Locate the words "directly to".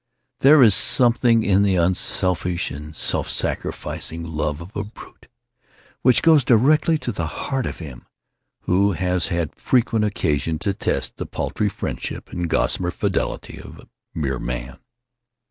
6.43-7.11